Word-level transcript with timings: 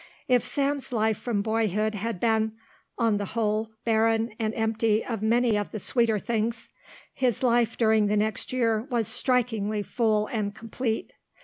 If 0.27 0.43
Sam's 0.43 0.91
life 0.91 1.19
from 1.19 1.43
boyhood 1.43 1.93
had 1.93 2.19
been, 2.19 2.53
on 2.97 3.17
the 3.17 3.25
whole, 3.37 3.69
barren 3.85 4.33
and 4.39 4.51
empty 4.55 5.05
of 5.05 5.21
many 5.21 5.55
of 5.55 5.69
the 5.69 5.77
sweeter 5.77 6.17
things, 6.17 6.69
his 7.13 7.43
life 7.43 7.77
during 7.77 8.07
the 8.07 8.17
next 8.17 8.51
year 8.51 8.87
was 8.89 9.07
strikingly 9.07 9.83
full 9.83 10.25
and 10.25 10.55
complete. 10.55 11.13